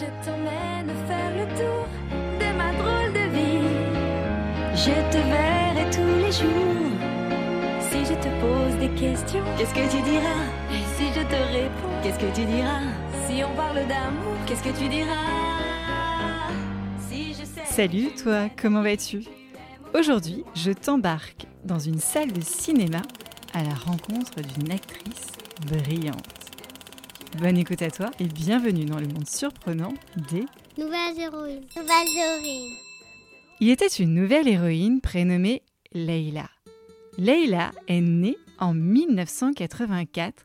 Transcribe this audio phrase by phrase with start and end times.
[0.00, 1.86] Je t'emmène faire le tour
[2.40, 3.68] de ma drôle de vie.
[4.74, 6.88] Je te verrai tous les jours.
[7.90, 10.46] Si je te pose des questions, qu'est-ce que tu diras?
[10.72, 12.80] Et si je te réponds, qu'est-ce que tu diras?
[13.26, 16.48] Si on parle d'amour, qu'est-ce que tu diras?
[17.10, 19.24] Si je sais Salut toi, comment vas-tu?
[19.92, 23.02] Aujourd'hui, je t'embarque dans une salle de cinéma
[23.52, 25.26] à la rencontre d'une actrice
[25.66, 26.39] brillante.
[27.38, 29.94] Bonne écoute à toi et bienvenue dans le monde surprenant
[30.30, 30.44] des...
[30.76, 31.64] Nouvelles héroïnes.
[31.76, 32.76] Nouvelles héroïnes.
[33.60, 36.50] Il était une nouvelle héroïne prénommée Leila.
[37.18, 40.44] Leila est née en 1984,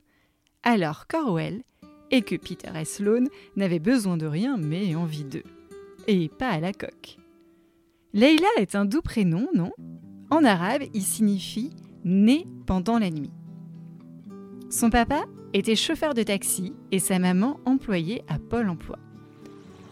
[0.63, 1.63] alors qu'Orwell
[2.11, 5.43] et que Peter et Sloane n'avaient besoin de rien mais envie d'eux.
[6.07, 7.17] Et pas à la coque.
[8.13, 9.71] Leila est un doux prénom, non?
[10.29, 11.71] En arabe, il signifie
[12.05, 13.31] né pendant la nuit.
[14.69, 18.97] Son papa était chauffeur de taxi et sa maman employée à Pôle emploi.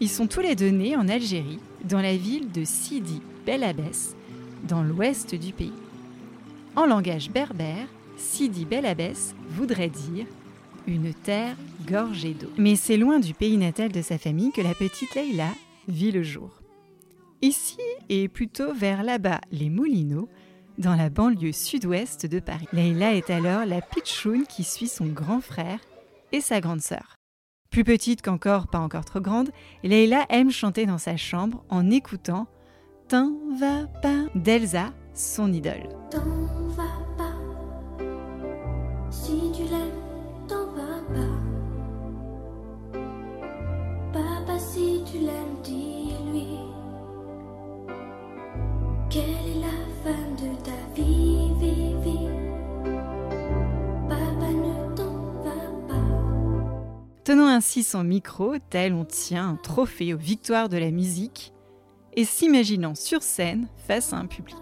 [0.00, 4.16] Ils sont tous les deux nés en Algérie, dans la ville de Sidi Bel Abbès,
[4.68, 5.72] dans l'ouest du pays.
[6.76, 10.26] En langage berbère, Sidi Bel Abbès voudrait dire
[10.86, 12.50] une terre gorgée d'eau.
[12.58, 15.50] Mais c'est loin du pays natal de sa famille que la petite Leïla
[15.88, 16.50] vit le jour.
[17.42, 20.28] Ici et plutôt vers là-bas, les Moulineaux,
[20.78, 22.68] dans la banlieue sud-ouest de Paris.
[22.72, 25.78] Leïla est alors la pitchoune qui suit son grand frère
[26.32, 27.16] et sa grande sœur.
[27.70, 29.50] Plus petite qu'encore pas encore trop grande,
[29.82, 32.46] Leïla aime chanter dans sa chambre en écoutant
[33.08, 35.88] T'en va pas d'Elsa, son idole.
[57.24, 61.54] Tenant ainsi son micro, tel on tient un trophée aux victoires de la musique,
[62.12, 64.58] et s'imaginant sur scène face à un public.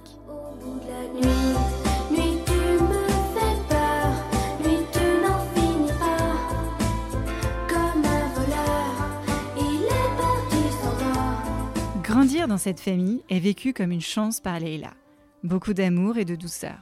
[12.04, 14.94] Grandir dans cette famille est vécu comme une chance par Leila.
[15.42, 16.78] Beaucoup d'amour et de douceur.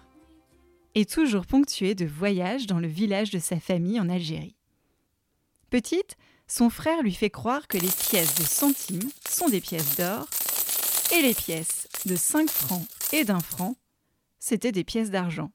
[0.95, 4.60] Et toujours ponctué de voyages dans le village de sa famille en Algérie.
[5.71, 6.17] Petite,
[6.49, 10.27] son frère lui fait croire que les pièces de centimes sont des pièces d'or
[11.17, 13.77] et les pièces de 5 francs et d'un franc,
[14.41, 15.53] c'était des pièces d'argent.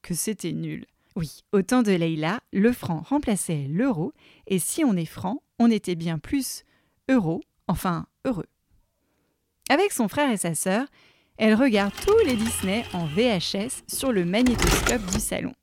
[0.00, 0.86] Que c'était nul.
[1.16, 4.12] Oui, au temps de Leïla, le franc remplaçait l'euro,
[4.46, 6.62] et si on est franc, on était bien plus
[7.08, 8.46] euro, enfin heureux.
[9.70, 10.86] Avec son frère et sa sœur,
[11.36, 15.54] elle regarde tous les Disney en VHS sur le magnétoscope du salon,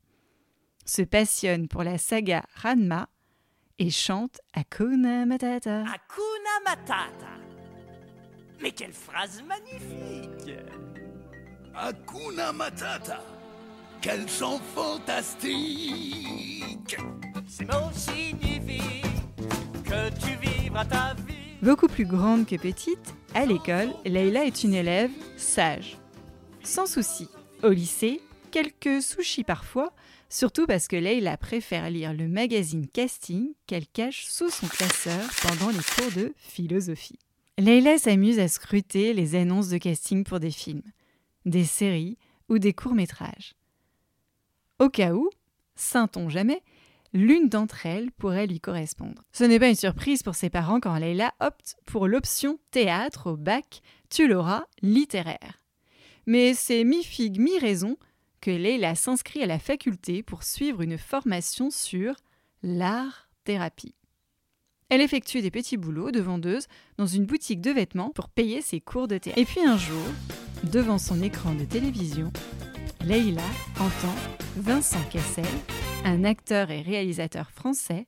[0.84, 3.08] se passionne pour la saga Ranma
[3.78, 5.80] et chante Hakuna Matata.
[5.80, 7.28] Hakuna Matata.
[8.60, 10.56] Mais quelle phrase magnifique
[11.74, 13.22] Hakuna Matata.
[14.00, 15.76] Quel chant fantastique
[17.48, 19.02] Ces mots signifient
[19.84, 21.34] que tu vivras ta vie.
[21.62, 25.98] Beaucoup plus grande que petite, à l'école, Leïla est une élève sage.
[26.62, 27.28] Sans souci.
[27.62, 28.20] Au lycée,
[28.50, 29.92] quelques sushis parfois,
[30.28, 35.70] surtout parce que Leïla préfère lire le magazine Casting qu'elle cache sous son classeur pendant
[35.70, 37.18] les cours de philosophie.
[37.58, 40.82] Leïla s'amuse à scruter les annonces de casting pour des films,
[41.46, 43.54] des séries ou des courts-métrages.
[44.78, 45.30] Au cas où,
[45.74, 46.62] saint-on jamais,
[47.14, 49.22] l'une d'entre elles pourrait lui correspondre.
[49.32, 53.36] Ce n'est pas une surprise pour ses parents quand Leïla opte pour l'option théâtre au
[53.36, 55.62] bac, tu l'auras, littéraire.
[56.26, 57.96] Mais c'est mi-figue, mi-raison
[58.40, 62.14] que Leïla s'inscrit à la faculté pour suivre une formation sur
[62.62, 63.94] l'art-thérapie.
[64.88, 68.80] Elle effectue des petits boulots de vendeuse dans une boutique de vêtements pour payer ses
[68.80, 69.40] cours de théâtre.
[69.40, 70.04] Et puis un jour,
[70.64, 72.32] devant son écran de télévision,
[73.04, 73.42] Leïla
[73.80, 74.14] entend
[74.56, 75.44] Vincent Cassel,
[76.04, 78.06] un acteur et réalisateur français,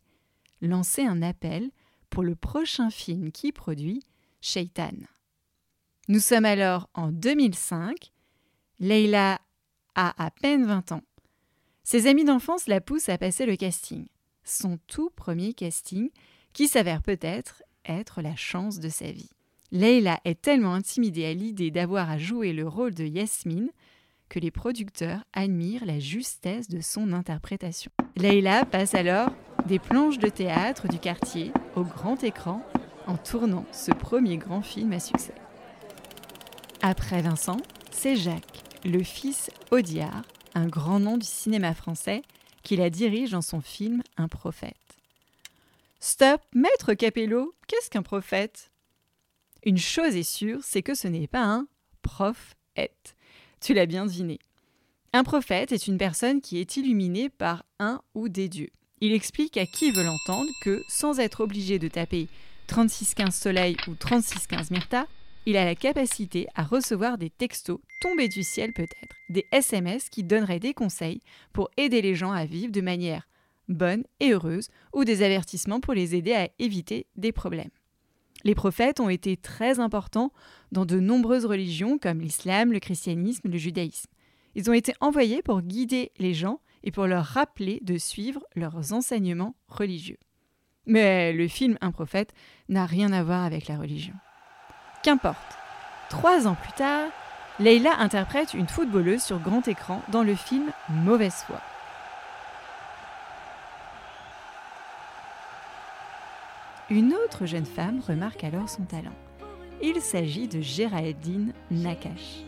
[0.61, 1.71] lancer un appel
[2.11, 4.02] pour le prochain film qu'il produit,
[4.41, 4.93] Shaitan.
[6.08, 8.12] Nous sommes alors en 2005.
[8.81, 9.41] Leïla
[9.99, 11.03] à peine 20 ans.
[11.85, 14.06] Ses amis d'enfance la poussent à passer le casting.
[14.45, 16.11] Son tout premier casting,
[16.53, 19.31] qui s'avère peut-être être la chance de sa vie.
[19.73, 23.71] Leïla est tellement intimidée à l'idée d'avoir à jouer le rôle de Yasmine
[24.29, 27.91] que les producteurs admirent la justesse de son interprétation.
[28.17, 29.31] Leïla passe alors
[29.67, 32.62] des planches de théâtre du quartier au grand écran
[33.06, 35.35] en tournant ce premier grand film à succès.
[36.83, 37.59] Après Vincent,
[37.91, 40.22] c'est Jacques, le fils Audiard,
[40.54, 42.22] un grand nom du cinéma français,
[42.62, 44.75] qui la dirige dans son film Un prophète.
[46.00, 48.70] Stop, maître Capello, qu'est-ce qu'un prophète?
[49.64, 51.66] Une chose est sûre, c'est que ce n'est pas un
[52.02, 53.16] prophète.
[53.60, 54.38] Tu l'as bien deviné.
[55.12, 58.70] Un prophète est une personne qui est illuminée par un ou des dieux.
[59.00, 62.28] Il explique à qui veut l'entendre que, sans être obligé de taper
[62.66, 65.06] 3615 Soleil ou 3615 Myrta,
[65.49, 70.23] il a la capacité à recevoir des textos tombés du ciel peut-être, des SMS qui
[70.23, 71.23] donneraient des conseils
[71.55, 73.27] pour aider les gens à vivre de manière
[73.67, 77.71] bonne et heureuse ou des avertissements pour les aider à éviter des problèmes.
[78.45, 80.35] Les prophètes ont été très importants
[80.71, 84.11] dans de nombreuses religions comme l'islam, le christianisme, le judaïsme.
[84.55, 88.93] Ils ont été envoyés pour guider les gens et pour leur rappeler de suivre leurs
[88.93, 90.19] enseignements religieux.
[90.85, 92.35] Mais le film Un prophète
[92.69, 94.15] n'a rien à voir avec la religion.
[95.03, 95.37] Qu'importe.
[96.09, 97.09] Trois ans plus tard,
[97.61, 101.61] Leila interprète une footballeuse sur grand écran dans le film Mauvaise foi.
[106.91, 109.15] Une autre jeune femme remarque alors son talent.
[109.83, 112.43] Il s'agit de Géraldine Nakash.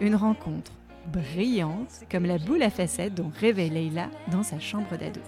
[0.00, 0.72] Une rencontre
[1.06, 5.20] brillante comme la boule à facettes dont rêvait Leila dans sa chambre d'ado.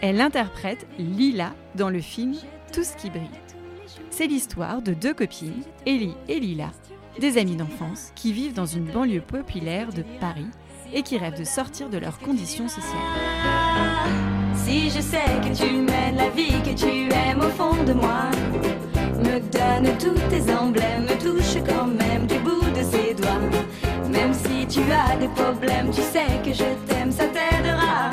[0.00, 2.34] Elle interprète Lila dans le film
[2.72, 3.28] Tout ce qui brille.
[4.10, 6.70] C'est l'histoire de deux copines, Ellie et Lila,
[7.20, 10.50] des amies d'enfance qui vivent dans une banlieue populaire de Paris
[10.92, 12.92] et qui rêvent de sortir de leurs conditions sociales.
[14.54, 18.30] Si je sais que tu mènes la vie que tu aimes au fond de moi,
[19.18, 23.40] me donne tous tes emblèmes, me touche quand même du bout de ses doigts.
[24.10, 28.10] Même si tu as des problèmes, tu sais que je t'aime, ça t'aidera.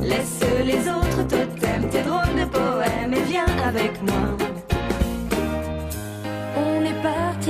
[0.00, 4.41] Laisse les autres totems, tes drôles de poèmes et viens avec moi.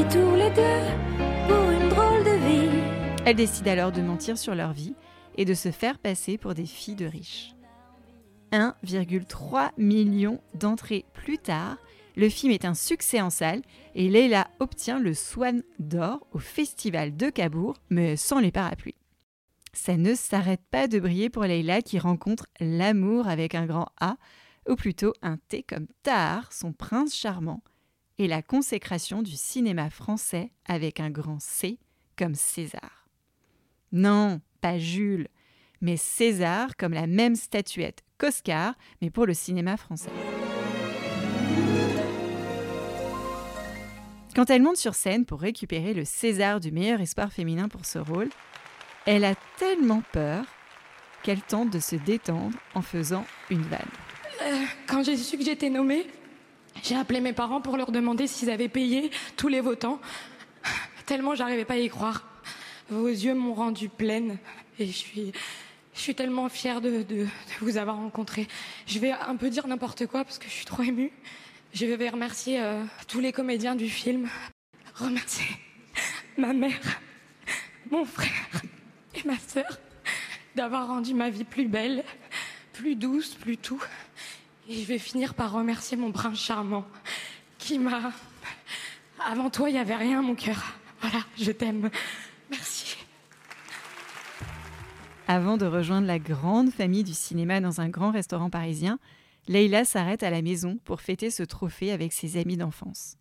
[0.02, 3.25] Partis tous les deux pour une drôle de vie.
[3.25, 4.94] Elle décide alors de mentir sur leur vie
[5.37, 7.54] et de se faire passer pour des filles de riches.
[8.52, 11.78] 1,3 million d'entrées plus tard,
[12.16, 13.62] le film est un succès en salle
[13.94, 18.96] et Leila obtient le Swan d'or au Festival de Cabourg, mais sans les parapluies.
[19.72, 24.16] Ça ne s'arrête pas de briller pour Leila qui rencontre l'amour avec un grand A,
[24.69, 27.62] ou plutôt un T comme Tahar, son prince charmant,
[28.18, 31.78] et la consécration du cinéma français avec un grand C
[32.16, 33.08] comme César.
[33.92, 35.28] Non, pas Jules,
[35.80, 40.10] mais César comme la même statuette qu'Oscar, mais pour le cinéma français.
[44.34, 47.98] Quand elle monte sur scène pour récupérer le César du meilleur espoir féminin pour ce
[47.98, 48.30] rôle,
[49.04, 50.46] elle a tellement peur
[51.22, 53.80] qu'elle tente de se détendre en faisant une vanne.
[54.42, 56.06] Euh, quand j'ai su que j'étais nommée,
[56.82, 60.00] j'ai appelé mes parents pour leur demander s'ils avaient payé tous les votants.
[61.06, 62.26] Tellement j'arrivais pas à y croire.
[62.88, 64.38] Vos yeux m'ont rendue pleine
[64.78, 67.04] et je suis, tellement fière de
[67.60, 68.48] vous avoir rencontré.
[68.86, 71.12] Je vais un peu dire n'importe quoi parce que je suis trop émue.
[71.72, 74.28] Je vais remercier euh, tous les comédiens du film.
[74.94, 75.46] Remercier
[76.36, 77.00] ma mère,
[77.90, 78.62] mon frère
[79.14, 79.78] et ma sœur
[80.54, 82.04] d'avoir rendu ma vie plus belle,
[82.74, 83.82] plus douce, plus tout.
[84.68, 86.86] Et je vais finir par remercier mon prince charmant
[87.58, 88.12] qui m'a...
[89.24, 90.74] Avant toi, il n'y avait rien, mon cœur.
[91.00, 91.90] Voilà, je t'aime.
[92.50, 92.96] Merci.
[95.28, 98.98] Avant de rejoindre la grande famille du cinéma dans un grand restaurant parisien,
[99.48, 103.16] Leïla s'arrête à la maison pour fêter ce trophée avec ses amis d'enfance.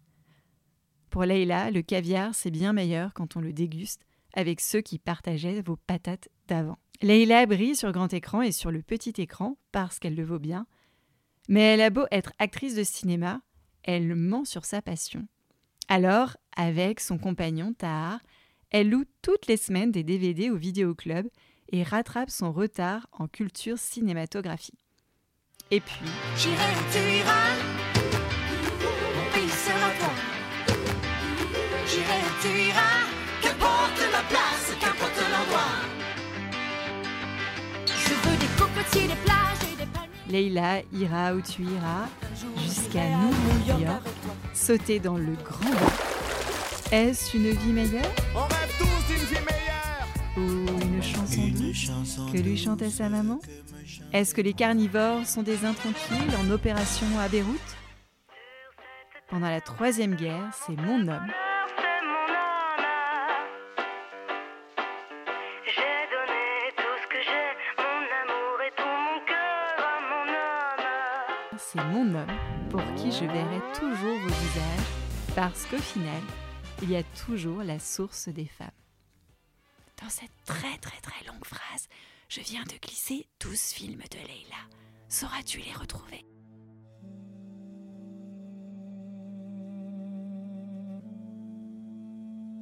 [1.10, 5.62] Pour Leïla, le caviar, c'est bien meilleur quand on le déguste avec ceux qui partageaient
[5.62, 6.77] vos patates d'avant.
[7.01, 10.67] Leïla brille sur grand écran et sur le petit écran parce qu'elle le vaut bien,
[11.50, 13.41] mais elle a beau être actrice de cinéma,
[13.83, 15.27] elle ment sur sa passion.
[15.88, 18.19] Alors, avec son compagnon Tahar,
[18.69, 21.27] elle loue toutes les semaines des DVD au vidéoclub
[21.71, 24.77] et rattrape son retard en culture cinématographie.
[25.71, 26.05] Et puis,
[26.38, 27.81] J'irai tu iras,
[29.65, 30.13] sera toi.
[31.88, 33.00] J'irai tu iras,
[33.41, 35.75] qu'importe la place, qu'importe l'endroit.
[37.86, 39.21] Je veux des cocotiers, des
[40.31, 42.07] Leïla ira où tu iras,
[42.57, 44.01] jusqu'à New York,
[44.53, 45.93] sauter dans le grand bain.
[46.91, 50.07] Est-ce une vie meilleure On rêve tous d'une vie meilleure.
[50.38, 51.91] Ou une chanson douce
[52.31, 53.39] que lui chantait sa maman
[54.13, 57.75] Est-ce que les carnivores sont des intranquilles en opération à Beyrouth?
[59.29, 61.27] Pendant la Troisième Guerre, c'est mon homme
[71.72, 72.28] c'est mon homme
[72.70, 76.22] pour qui je verrai toujours vos visages parce qu'au final,
[76.82, 78.68] il y a toujours la source des femmes.
[80.01, 81.88] Dans cette très très très longue phrase,
[82.28, 84.58] je viens de glisser 12 films de Leila.
[85.08, 86.25] Sauras-tu les retrouver?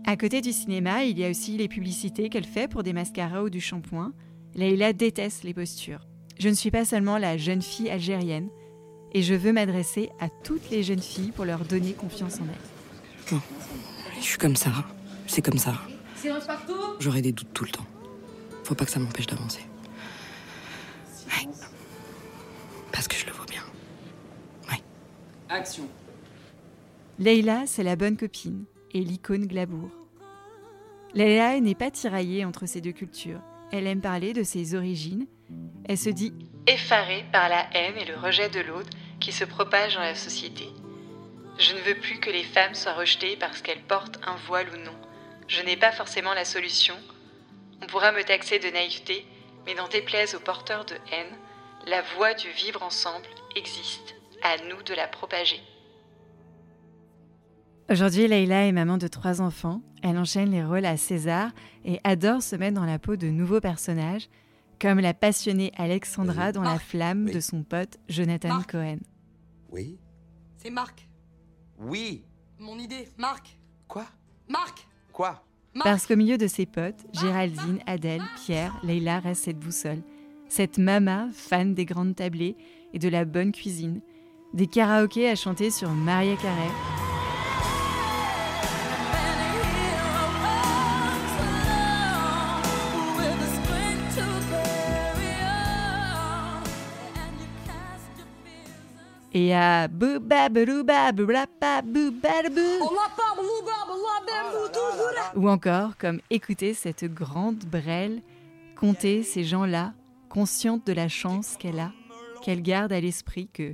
[0.06, 3.44] À côté du cinéma, il y a aussi les publicités qu'elle fait pour des mascaras
[3.44, 4.14] ou du shampoing.
[4.54, 6.08] Leila déteste les postures.
[6.40, 8.50] Je ne suis pas seulement la jeune fille algérienne
[9.14, 13.34] et je veux m'adresser à toutes les jeunes filles pour leur donner confiance en elles.
[13.34, 13.42] Non,
[14.18, 14.72] je suis comme ça.
[15.28, 15.76] C'est comme ça.
[17.00, 17.86] J'aurai des doutes tout le temps.
[18.64, 19.62] Faut pas que ça m'empêche d'avancer.
[21.28, 21.48] Ouais.
[22.92, 23.64] Parce que je le vois bien.
[24.70, 24.82] Ouais.
[25.50, 25.88] Action.
[27.20, 29.90] Leïla, c'est la bonne copine et l'icône glamour.
[31.14, 33.42] Leïla n'est pas tiraillée entre ces deux cultures.
[33.72, 35.28] Elle aime parler de ses origines.
[35.86, 36.34] Elle se dit
[36.70, 40.70] effarée par la haine et le rejet de l'autre qui se propage dans la société.
[41.58, 44.78] Je ne veux plus que les femmes soient rejetées parce qu'elles portent un voile ou
[44.78, 44.96] non.
[45.48, 46.94] Je n'ai pas forcément la solution.
[47.82, 49.26] On pourra me taxer de naïveté,
[49.66, 51.36] mais n'en déplaise aux porteurs de haine,
[51.88, 54.16] la voie du vivre ensemble existe.
[54.44, 55.60] À nous de la propager.
[57.90, 59.82] Aujourd'hui, Leïla est maman de trois enfants.
[60.02, 61.50] Elle enchaîne les rôles à César
[61.84, 64.30] et adore se mettre dans la peau de nouveaux personnages,
[64.80, 69.00] comme la passionnée Alexandra dans La flamme de son pote Jonathan Cohen.
[69.72, 69.98] Oui
[70.58, 71.08] C'est Marc.
[71.78, 72.24] Oui
[72.60, 73.10] Mon idée.
[73.18, 73.58] Marc.
[73.88, 74.06] Quoi?
[74.48, 74.88] Marc.
[75.12, 75.44] Quoi?
[75.84, 80.02] Parce qu'au milieu de ses potes, Géraldine, Adèle, Pierre, Leïla reste cette boussole.
[80.48, 82.58] Cette mama fan des grandes tablées
[82.94, 84.02] et de la bonne cuisine.
[84.54, 86.99] Des karaokés à chanter sur Maria Carré.
[99.34, 99.88] Et à.
[105.36, 108.22] Ou encore, comme écouter cette grande brêle,
[108.76, 109.94] compter ces gens-là,
[110.30, 111.92] consciente de la chance qu'elle a,
[112.42, 113.74] qu'elle garde à l'esprit que,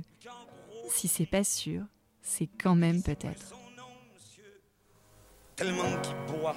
[0.88, 1.82] si c'est pas sûr,
[2.22, 3.54] c'est quand même peut-être.
[5.54, 6.56] Tellement qu'il boit,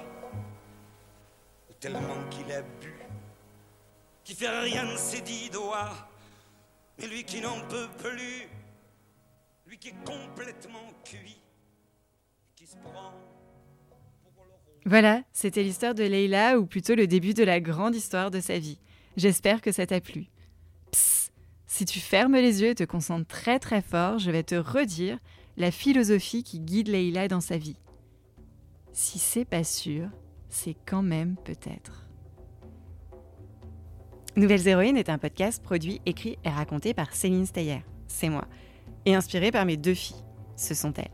[1.80, 2.94] tellement qu'il a bu,
[4.26, 5.92] qui fait rien de ses dix doigts,
[6.98, 8.50] mais lui qui n'en peut plus,
[14.86, 18.58] Voilà, c'était l'histoire de Leïla, ou plutôt le début de la grande histoire de sa
[18.58, 18.80] vie.
[19.16, 20.26] J'espère que ça t'a plu.
[20.92, 21.32] Psst,
[21.68, 25.20] si tu fermes les yeux et te concentres très très fort, je vais te redire
[25.56, 27.78] la philosophie qui guide Leïla dans sa vie.
[28.92, 30.10] Si c'est pas sûr,
[30.50, 32.08] c'est quand même peut-être.
[34.36, 38.48] Nouvelles Héroïnes est un podcast produit, écrit et raconté par Céline Steyer, c'est moi,
[39.06, 40.24] et inspiré par mes deux filles,
[40.56, 41.12] ce sont elles.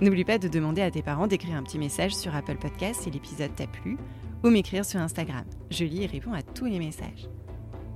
[0.00, 3.10] N'oublie pas de demander à tes parents d'écrire un petit message sur Apple Podcast si
[3.10, 3.98] l'épisode t'a plu,
[4.42, 5.44] ou m'écrire sur Instagram.
[5.70, 7.28] Je lis et réponds à tous les messages.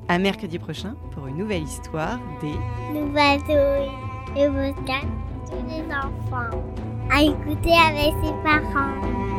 [0.08, 2.52] À mercredi prochain pour une nouvelle histoire des
[2.92, 5.06] Nouvelle souris et podcast
[5.46, 6.62] pour tous les enfants.
[7.10, 9.33] À écouter avec ses parents.